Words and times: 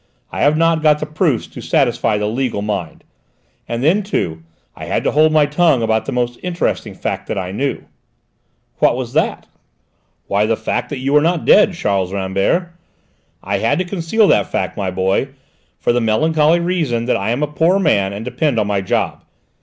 I 0.31 0.41
have 0.41 0.57
not 0.57 0.81
got 0.81 0.97
the 0.97 1.05
proofs 1.05 1.45
to 1.45 1.61
satisfy 1.61 2.17
the 2.17 2.25
legal 2.25 2.63
mind; 2.63 3.03
and 3.67 3.83
then, 3.83 4.01
too, 4.01 4.41
I 4.75 4.85
had 4.85 5.03
to 5.03 5.11
hold 5.11 5.31
my 5.31 5.45
tongue 5.45 5.83
about 5.83 6.07
the 6.07 6.11
most 6.11 6.39
interesting 6.41 6.95
fact 6.95 7.27
that 7.27 7.37
I 7.37 7.51
knew." 7.51 7.83
"What 8.79 8.97
was 8.97 9.13
that?" 9.13 9.45
"Why, 10.25 10.47
that 10.47 10.97
you 10.97 11.15
are 11.17 11.21
not 11.21 11.45
dead, 11.45 11.73
Charles 11.75 12.13
Rambert! 12.13 12.69
I 13.43 13.59
had 13.59 13.77
to 13.77 13.85
conceal 13.85 14.27
that 14.29 14.47
fact, 14.51 14.75
my 14.75 14.89
boy, 14.89 15.27
for 15.79 15.93
the 15.93 16.01
melancholy 16.01 16.59
reason 16.59 17.05
that 17.05 17.15
I 17.15 17.29
am 17.29 17.43
a 17.43 17.47
poor 17.47 17.77
man 17.77 18.11
and 18.11 18.25
depend 18.25 18.59
on 18.59 18.65
my 18.65 18.81
job. 18.81 19.23